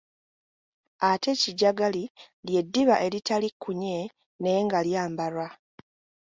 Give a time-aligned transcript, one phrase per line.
[1.09, 2.03] Ate kijagali
[2.45, 3.97] ly’eddiba eritali kkunye
[4.41, 5.47] naye nga lyambalwa.